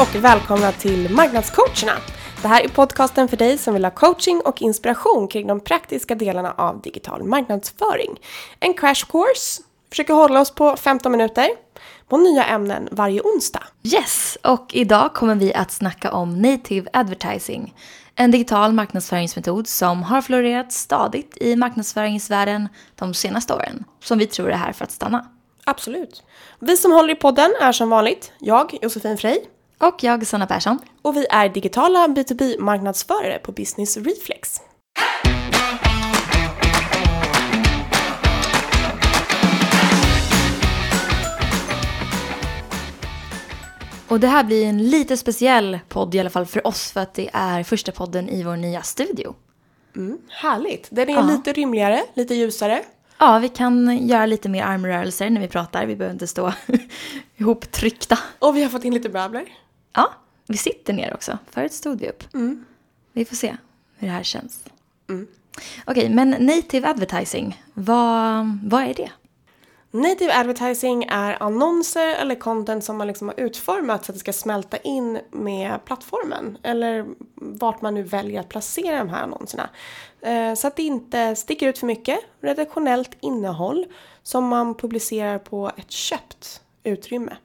[0.00, 2.00] Och välkomna till Marknadscoacherna.
[2.42, 6.14] Det här är podcasten för dig som vill ha coaching och inspiration kring de praktiska
[6.14, 8.20] delarna av digital marknadsföring.
[8.60, 11.48] En crash course, försöker hålla oss på 15 minuter
[12.08, 13.62] på nya ämnen varje onsdag.
[13.82, 17.74] Yes, och idag kommer vi att snacka om native advertising.
[18.14, 23.84] En digital marknadsföringsmetod som har florerat stadigt i marknadsföringsvärlden de senaste åren.
[24.04, 25.26] Som vi tror är här för att stanna.
[25.64, 26.22] Absolut.
[26.58, 29.38] Vi som håller i podden är som vanligt jag, Josefin Frey.
[29.78, 30.78] Och jag, Sanna Persson.
[31.02, 34.60] Och vi är digitala B2B-marknadsförare på Business Reflex.
[44.08, 47.14] Och det här blir en lite speciell podd i alla fall för oss för att
[47.14, 49.34] det är första podden i vår nya studio.
[49.96, 50.88] Mm, härligt.
[50.90, 51.22] Den är Ja.
[51.22, 52.82] lite rymligare, lite ljusare.
[53.18, 55.86] Ja, vi kan göra lite mer armrörelser när vi pratar.
[55.86, 56.52] Vi behöver inte stå
[57.36, 58.18] ihoptryckta.
[58.38, 59.44] Och vi har fått in lite möbler.
[59.96, 60.12] Ja,
[60.46, 61.38] vi sitter ner också.
[61.50, 62.24] Förut stod vi upp.
[63.12, 63.56] Vi får se
[63.96, 64.64] hur det här känns.
[65.86, 69.10] Okej, men native advertising, vad, vad är det?
[69.90, 74.32] Native advertising är annonser eller content som man liksom har utformat så att det ska
[74.32, 76.58] smälta in med plattformen.
[76.62, 79.68] Eller vart man nu väljer att placera de här annonserna.
[80.20, 82.18] Eh, Så att det inte sticker ut för mycket.
[82.40, 83.86] Redaktionellt innehåll
[84.22, 87.36] som man publicerar på ett köpt utrymme.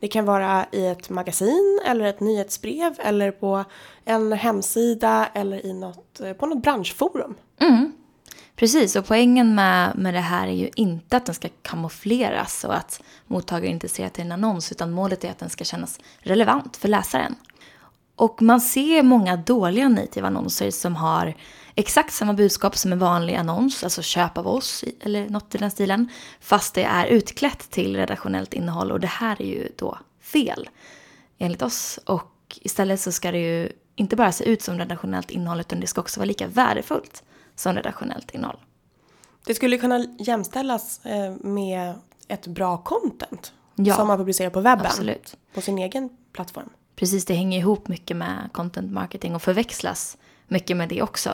[0.00, 3.64] Det kan vara i ett magasin eller ett nyhetsbrev eller på
[4.04, 7.34] en hemsida eller i något, eh, på något branschforum.
[7.60, 7.92] Mm.
[8.56, 12.76] Precis, och poängen med, med det här är ju inte att den ska kamoufleras och
[12.76, 15.64] att mottagaren inte ser att det är en annons, utan målet är att den ska
[15.64, 17.34] kännas relevant för läsaren.
[18.18, 21.34] Och man ser många dåliga native annonser som har
[21.74, 25.70] exakt samma budskap som en vanlig annons, alltså köp av oss eller något i den
[25.70, 26.08] stilen,
[26.40, 30.68] fast det är utklätt till redaktionellt innehåll och det här är ju då fel
[31.38, 31.98] enligt oss.
[32.04, 35.86] Och istället så ska det ju inte bara se ut som redaktionellt innehåll utan det
[35.86, 37.22] ska också vara lika värdefullt
[37.54, 38.58] som redaktionellt innehåll.
[39.46, 41.94] Det skulle kunna jämställas eh, med
[42.28, 45.36] ett bra content Ja, som man publicerar på webben Absolut.
[45.54, 46.68] på sin egen plattform.
[46.98, 51.30] Precis, det hänger ihop mycket med content marketing och förväxlas mycket med det också.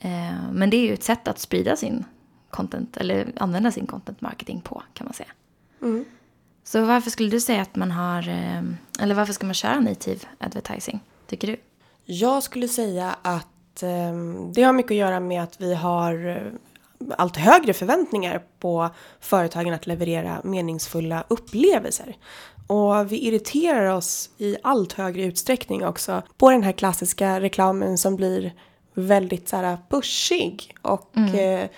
[0.00, 2.04] Eh, Men det är ju ett sätt att sprida sin
[2.50, 5.28] content, eller använda sin content marketing på kan man säga.
[6.64, 8.62] Så varför skulle du säga att man har, eh,
[9.00, 11.56] eller varför ska man köra native advertising, tycker du?
[12.04, 14.12] Jag skulle säga att eh,
[14.52, 19.74] det har mycket att göra med att vi har eh, allt högre förväntningar på företagen
[19.74, 22.16] att leverera meningsfulla upplevelser.
[22.68, 28.16] Och vi irriterar oss i allt högre utsträckning också på den här klassiska reklamen som
[28.16, 28.54] blir
[28.94, 31.68] väldigt så här pushig och eh,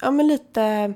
[0.00, 0.94] ja, men lite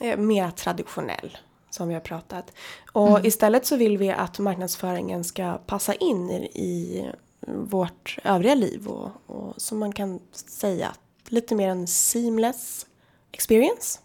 [0.00, 1.38] eh, mer traditionell
[1.70, 2.52] som vi har pratat.
[2.92, 7.04] Och istället så vill vi att marknadsföringen ska passa in i,
[7.46, 10.94] vårt övriga liv och, och som man kan säga
[11.28, 12.86] lite mer en seamless
[13.32, 13.98] experience.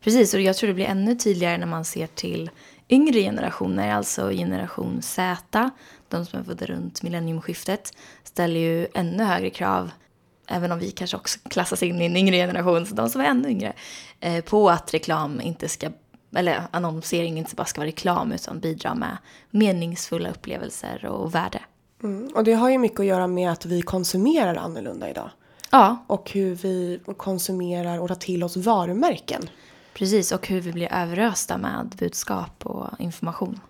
[0.00, 2.50] Precis, och jag tror det blir ännu tydligare när man ser till
[2.88, 5.70] yngre generationer, alltså generation Z,
[6.08, 7.92] de som är födda runt millenniumskiftet,
[8.24, 9.90] ställer ju ännu högre krav,
[10.46, 13.24] även om vi kanske också klassas in i en yngre generation, så de som är
[13.24, 13.72] ännu yngre,
[14.20, 15.90] eh, på att reklam inte ska,
[16.36, 19.16] eller annonsering inte bara ska vara reklam, utan bidra med
[19.50, 21.60] meningsfulla upplevelser och värde.
[22.02, 22.30] Mm.
[22.34, 25.30] Och det har ju mycket att göra med att vi konsumerar annorlunda idag.
[25.70, 29.48] Ja, Och hur vi konsumerar och tar till oss varumärken.
[29.98, 33.60] Precis, och hur vi blir överösta med budskap och information.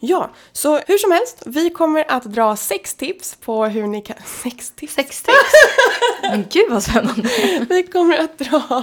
[0.00, 4.16] Ja, så hur som helst, vi kommer att dra sex tips på hur ni kan...
[4.42, 4.94] Sex tips?
[4.94, 5.52] Sex tips!
[6.22, 7.28] Men gud vad spännande!
[7.68, 8.82] Vi kommer att dra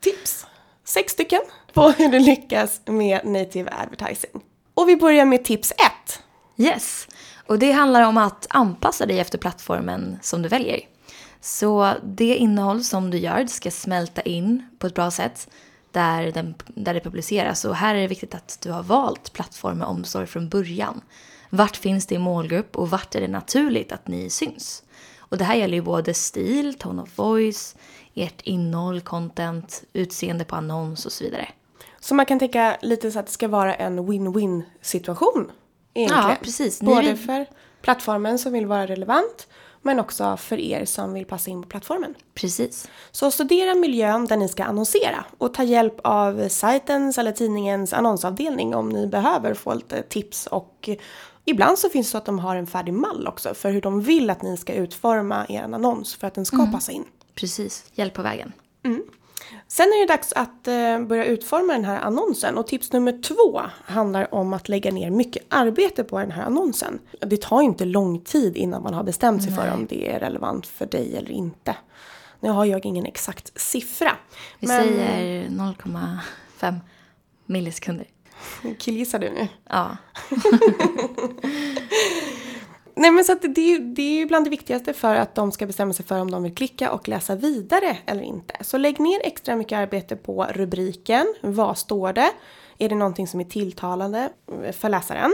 [0.00, 0.46] tips,
[0.84, 1.40] sex stycken,
[1.72, 4.30] på hur du lyckas med native advertising.
[4.74, 6.22] Och vi börjar med tips ett.
[6.56, 7.08] Yes,
[7.46, 10.80] och det handlar om att anpassa dig efter plattformen som du väljer.
[11.40, 15.48] Så det innehåll som du gör ska smälta in på ett bra sätt
[15.92, 17.64] där, den, där det publiceras.
[17.64, 21.00] Och här är det viktigt att du har valt plattform med omsorg från början.
[21.50, 24.82] Vart finns din målgrupp och vart är det naturligt att ni syns?
[25.18, 27.76] Och det här gäller ju både stil, tone of voice,
[28.14, 31.48] ert innehåll, content, utseende på annons och så vidare.
[32.00, 35.50] Så man kan tänka lite så att det ska vara en win-win situation.
[35.94, 36.28] Egentligen.
[36.28, 36.80] Ja, precis.
[36.80, 37.46] Både vill- för
[37.82, 39.48] plattformen som vill vara relevant
[39.82, 42.14] men också för er som vill passa in på plattformen.
[42.34, 42.88] Precis.
[43.10, 48.74] Så studera miljön där ni ska annonsera och ta hjälp av sajtens eller tidningens annonsavdelning
[48.74, 50.88] om ni behöver få lite tips och
[51.44, 54.00] ibland så finns det så att de har en färdig mall också för hur de
[54.00, 57.04] vill att ni ska utforma er annons för att den ska passa in.
[57.34, 57.84] Precis.
[57.94, 58.52] Hjälp på vägen.
[59.70, 63.62] Sen är det dags att eh, börja utforma den här annonsen och tips nummer två
[63.84, 66.98] handlar om att lägga ner mycket arbete på den här annonsen.
[67.20, 70.66] Det tar inte lång tid innan man har bestämt sig för om det är relevant
[70.66, 71.76] för dig eller inte.
[72.40, 74.16] Nu har jag ingen exakt siffra.
[74.58, 76.74] Vi säger 0,5
[77.46, 78.06] millisekunder.
[78.78, 79.48] Killgissar du nu?
[79.68, 79.96] Ja.
[82.98, 85.34] Nej men så att det, är ju- det är ju bland det viktigaste för att
[85.34, 88.54] de ska bestämma sig för om de vill klicka och läsa vidare eller inte.
[88.60, 91.34] Så lägg ner extra mycket arbete på rubriken.
[91.40, 92.30] Vad står det?
[92.78, 94.28] Är det någonting som är tilltalande
[94.72, 95.30] för läsaren?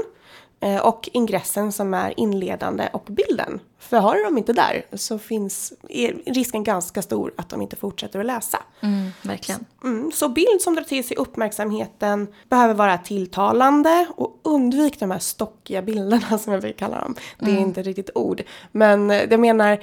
[0.65, 3.61] Eh, Och ingressen som är inledande och bilden.
[3.79, 8.21] För har de inte där så finns är risken ganska stor att de inte fortsätter
[8.21, 8.59] att läsa.
[8.81, 9.65] Mm, verkligen.
[9.85, 15.19] Mm, så bild som drar till sig uppmärksamheten behöver vara tilltalande och undvik de här
[15.19, 17.15] stockiga bilderna som jag vill kalla dem.
[17.39, 18.43] Det är inte riktigt ord.
[18.73, 19.79] Men eh, jag menar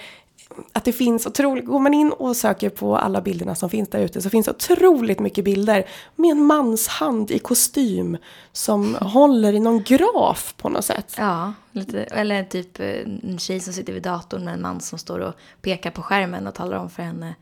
[0.73, 3.99] att det finns otroligt, går man in och söker på alla bilderna som finns där
[3.99, 8.17] ute så finns det otroligt mycket bilder med en mans hand i kostym
[8.51, 11.15] som håller i någon graf på något sätt.
[11.17, 12.87] Ja, lite, eller typ eh,
[13.23, 16.47] en tjej som sitter vid datorn med en man som står och pekar på skärmen
[16.47, 17.35] och talar om för henne,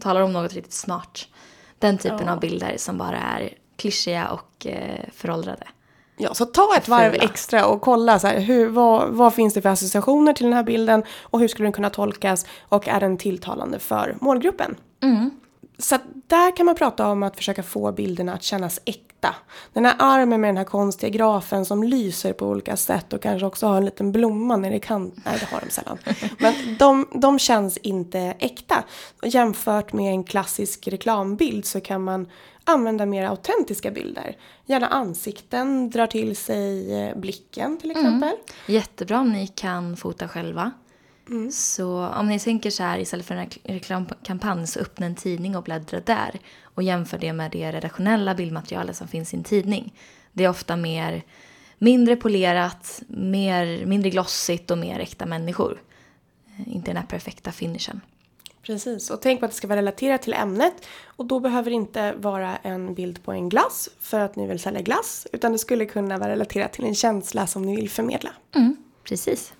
[0.00, 1.28] talar om något riktigt smart.
[1.78, 2.32] Den typen Ja.
[2.32, 5.66] av bilder som bara är klyschiga och eh, föråldrade.
[6.16, 7.24] Ja, så ta ett varv Fula.
[7.24, 10.62] extra och kolla så här, hur, vad, vad finns det för associationer till den här
[10.62, 14.76] bilden och hur skulle den kunna tolkas och är den tilltalande för målgruppen?
[15.78, 19.34] Så att där kan man prata om att försöka få bilderna att kännas äkta.
[19.72, 23.46] Den här armen med den här konstiga grafen som lyser på olika sätt och kanske
[23.46, 25.22] också har en liten blomma nere i kanten.
[25.26, 25.98] Nej, det har de sällan.
[26.38, 28.84] Men de, de känns inte äkta.
[29.22, 32.28] Och jämfört med en klassisk reklambild så kan man
[32.64, 34.36] använda mer autentiska bilder.
[34.66, 38.32] Gärna ansikten, drar till sig eh, blicken till exempel.
[38.66, 40.72] Jättebra om ni kan fota själva.
[41.28, 41.52] Mm.
[41.52, 45.56] Så om ni tänker så här istället för en rekl- reklamkampanj så öppna en tidning
[45.56, 46.40] och bläddra där.
[46.62, 49.94] Och jämför det med det redaktionella bildmaterialet som finns i en tidning.
[50.32, 51.22] Det är ofta mer
[51.78, 55.82] mindre polerat, mer, mindre glossigt och mer äkta människor.
[56.58, 58.00] Eh, Inte den här perfekta finishen.
[58.62, 60.74] Precis, och tänk på att det ska vara relaterat till ämnet.
[61.06, 64.58] Och då behöver det inte vara en bild på en glass för att ni vill
[64.58, 65.26] sälja glass.
[65.32, 68.30] Utan det skulle kunna vara relaterat till en känsla som ni vill förmedla.
[68.54, 69.52] Mm, precis.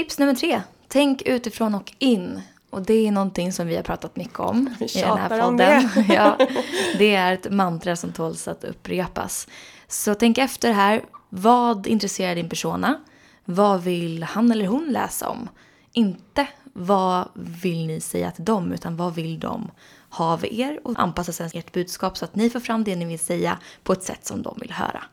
[0.00, 0.62] Tips nummer tre.
[0.88, 2.40] Tänk utifrån och in.
[2.70, 5.88] Och det är någonting som vi har pratat mycket om i den här podden.
[6.08, 6.38] ja,
[6.98, 9.48] det är ett mantra som tåls att upprepas.
[9.88, 11.04] Så tänk efter här.
[11.28, 13.00] Vad intresserar din persona?
[13.44, 15.48] Vad vill han eller hon läsa om?
[15.92, 19.70] Inte vad vill ni säga till dem, utan vad vill de
[20.10, 20.80] ha av er?
[20.84, 23.92] Och anpassa sedan ert budskap så att ni får fram det ni vill säga på
[23.92, 25.04] ett sätt som de vill höra.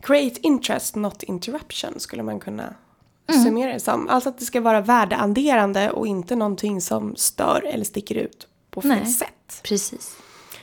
[0.00, 2.74] Create interest, not interruption skulle man kunna
[3.32, 4.08] summera det som.
[4.08, 8.82] Alltså att det ska vara värdeadderande och inte någonting som stör eller sticker ut på
[8.82, 9.06] fel Nej.
[9.06, 9.60] sätt.
[9.62, 10.16] Precis.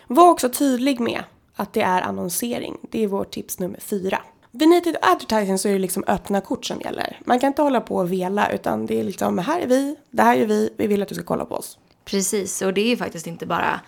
[0.07, 1.23] Var också tydlig med
[1.55, 2.77] att det är annonsering.
[2.91, 4.21] Det är vårt tips nummer fyra.
[4.51, 7.19] Vid native advertising så är det liksom öppna kort som gäller.
[7.25, 10.23] Man kan inte hålla på och vela utan det är liksom här är vi, det
[10.23, 11.77] här är vi, vi vill att du ska kolla på oss.
[12.05, 13.79] Precis, och det är ju faktiskt inte bara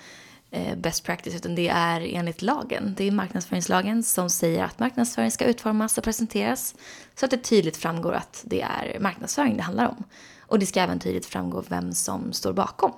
[0.51, 2.94] Eh, best practice utan det är enligt lagen.
[2.97, 6.75] Det är marknadsföringslagen som säger att marknadsföring ska utformas och presenteras
[7.15, 10.04] så att det tydligt framgår att det är marknadsföring det handlar om.
[10.42, 12.92] Och det ska även tydligt framgå vem som står bakom.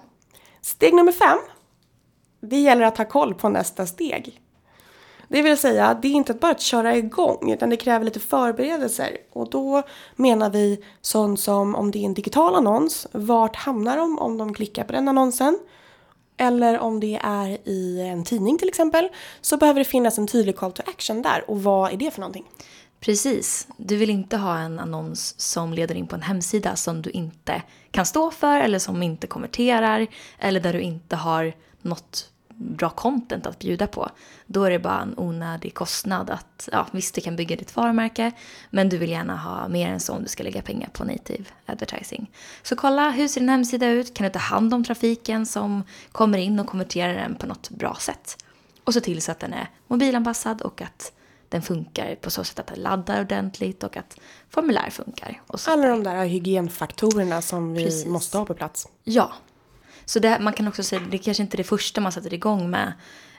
[0.62, 1.38] Steg nummer fem.
[2.41, 4.41] Det gäller att ha koll på nästa steg.
[5.27, 9.18] Det vill säga, det är inte bara att köra igång utan det kräver lite förberedelser.
[9.32, 9.84] Och då
[10.15, 14.53] menar vi sånt som om det är en digital annons, vart hamnar de om de
[14.53, 15.60] klickar på den annonsen?
[16.41, 19.10] Eller om det är i en tidning till exempel,
[19.41, 21.43] så behöver det finnas en tydlig call to action där.
[21.48, 22.46] Och vad är det för någonting?
[23.00, 27.10] Precis, du vill inte ha en annons som leder in på en hemsida som du
[27.10, 30.08] inte kan stå för eller som inte konverterar
[30.39, 32.29] eller där du inte har något
[32.60, 34.10] bra content att bjuda på.
[34.46, 38.32] Då är det bara en onödig kostnad att, ja visst det kan bygga ditt varumärke
[38.70, 41.46] men du vill gärna ha mer än så om du ska lägga pengar på native
[41.66, 42.32] advertising.
[42.63, 44.13] Så kolla, hur ser din hemsida ut?
[44.13, 47.96] Kan du ta hand om trafiken som kommer in och konverterar den på något bra
[48.00, 48.38] sätt?
[48.84, 51.12] Och se till så att den är mobilanpassad och att
[51.50, 55.42] den funkar på så sätt att den laddar ordentligt och att formulär funkar.
[55.68, 58.06] Alla de där hygienfaktorerna som vi Precis.
[58.06, 58.88] måste ha på plats.
[59.04, 59.34] Ja.
[60.10, 62.70] Så det, man kan också säga, det kanske inte är det första man sätter igång
[62.70, 62.94] med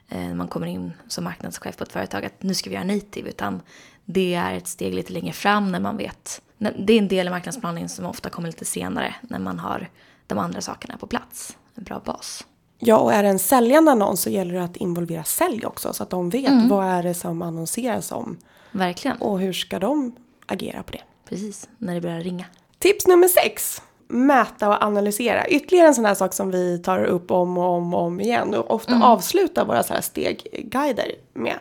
[0.09, 2.85] eh, när man kommer in som marknadschef på ett företag att nu ska vi göra
[2.85, 3.63] native utan
[4.05, 6.43] det är ett steg lite längre fram när man vet.
[6.59, 9.89] Det är en del i marknadsplaneringen som ofta kommer lite senare när man har
[10.27, 11.57] de andra sakerna på plats.
[11.75, 12.47] En bra bas.
[12.79, 16.03] Ja, och är det en säljande annons så gäller det att involvera sälj också så
[16.03, 18.39] att de vet vad är det som annonseras om
[18.73, 19.17] Verkligen.
[19.17, 21.03] och hur ska de agera på det.
[21.29, 22.45] Precis, när det börjar ringa.
[22.79, 23.83] Tips nummer sex.
[24.11, 25.49] Mäta och analysera.
[25.49, 28.55] Ytterligare en sån här sak som vi tar upp om och om och om igen
[28.55, 31.59] och ofta avslutar våra så här stegguider med.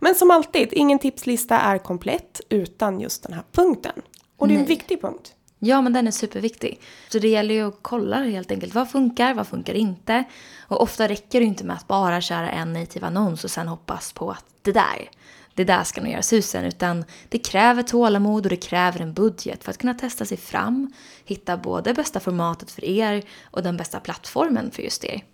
[0.00, 3.92] Men som alltid, ingen tipslista är komplett utan just den här punkten.
[4.36, 4.68] Och det är en Nej.
[4.68, 5.32] viktig punkt.
[5.58, 6.80] Ja, men den är superviktig.
[7.08, 8.74] Så det gäller ju att kolla helt enkelt.
[8.74, 10.24] Vad funkar, vad funkar inte?
[10.68, 14.12] Och ofta räcker det inte med att bara köra en native annons och sen hoppas
[14.12, 15.10] på att det där,
[15.56, 16.64] det där ska nog göra susen.
[16.64, 20.92] Utan det kräver tålamod och det kräver en budget för att kunna testa sig fram.
[21.24, 25.24] Hitta både bästa formatet för er och den bästa plattformen för just er.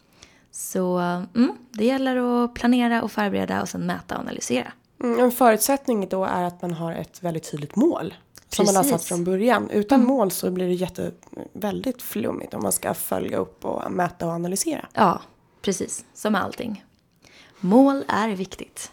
[0.51, 0.99] Så
[1.35, 4.73] mm, det gäller att planera och förbereda och sen mäta och analysera.
[5.03, 8.15] Mm, en förutsättning då är att man har ett väldigt tydligt mål.
[8.49, 9.71] Som man har satt från början.
[9.71, 11.13] Utan mål så blir det jätte,
[11.53, 14.89] väldigt flummigt om man ska följa upp och mäta och analysera.
[14.93, 15.21] Ja,
[15.63, 16.05] precis.
[16.15, 16.85] Som allting.
[17.61, 18.93] Mål är viktigt.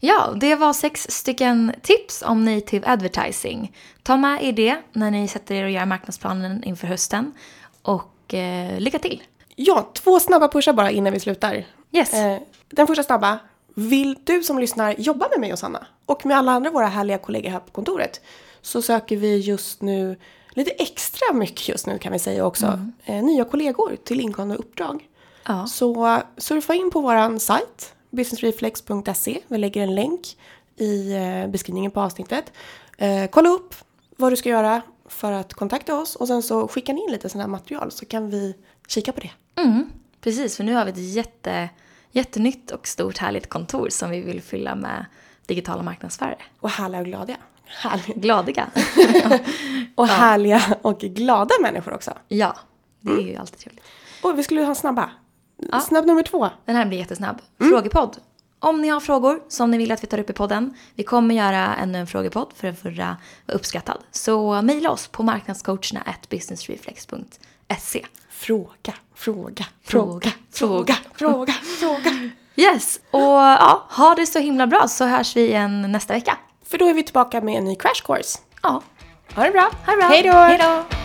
[0.00, 3.76] Ja, det var sex stycken tips om native advertising.
[4.02, 7.32] Ta med er det när ni sätter er och gör marknadsplanen inför hösten.
[7.82, 9.22] Och eh, lycka till!
[9.56, 11.66] Ja, två snabba pushar bara innan vi slutar.
[11.92, 12.14] Yes.
[12.14, 13.38] Eh, den första snabba.
[13.74, 17.18] Vill du som lyssnar jobba med mig och Sanna och med alla andra våra härliga
[17.18, 18.20] kollegor här på kontoret
[18.62, 20.16] så söker vi just nu
[20.50, 22.80] lite extra mycket just nu kan vi säga också.
[23.04, 25.08] Eh, nya kollegor till inkommande uppdrag.
[25.46, 25.66] Ja.
[25.66, 29.40] Så surfa in på våran sajt businessreflex.se.
[29.48, 30.36] Vi lägger en länk
[30.76, 32.52] i eh, beskrivningen på avsnittet.
[32.98, 33.74] Eh, kolla upp
[34.16, 37.44] vad du ska göra för att kontakta oss och sen så skicka in lite sådana
[37.44, 38.54] här material så kan vi
[38.88, 39.30] kika på det.
[39.62, 41.68] Mm, precis, för nu har vi ett jätte,
[42.10, 45.06] jättenytt och stort härligt kontor som vi vill fylla med
[45.46, 46.38] digitala marknadsförare.
[46.60, 47.36] Och härliga och glada.
[47.64, 48.14] Härliga.
[48.16, 48.70] Gladiga.
[49.94, 52.12] Och härliga och glada människor också.
[52.28, 52.56] ja,
[53.00, 53.84] det är ju alltid trevligt.
[54.22, 54.76] Och vi skulle ha en
[55.58, 55.80] snabba.
[55.80, 56.48] Snabb nummer två.
[56.64, 57.38] Den här blir jättesnabb.
[57.58, 58.16] Frågepodd.
[58.60, 60.74] Om ni har frågor som ni vill att vi tar upp i podden.
[60.94, 63.98] Vi kommer göra ännu en frågepodd för den förra var uppskattad.
[64.10, 68.06] Så mejla oss på marknadscoacherna businessreflex.se.
[68.30, 72.30] Fråga, fråga, Fråga, fråga, fråga, fråga.
[72.56, 76.36] Yes, och ja, ha det så himla bra så hörs vi igen nästa vecka.
[76.66, 78.38] För då är vi tillbaka med en ny crash course.
[78.62, 78.82] Ja,
[79.34, 79.70] Ha det bra.
[79.86, 80.06] ha det bra.
[80.08, 80.32] Hej då.
[80.32, 80.97] Hej då.